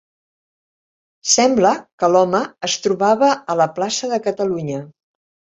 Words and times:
Sembla 1.33 1.73
que 2.03 2.09
l'home 2.15 2.41
es 2.71 2.79
trobava 2.87 3.31
a 3.55 3.59
la 3.63 3.71
plaça 3.79 4.11
de 4.15 4.23
Catalunya 4.31 4.83